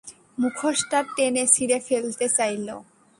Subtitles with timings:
[0.41, 2.67] মুখোশটা টেনে ছিড়ে ফেলতে চাইল।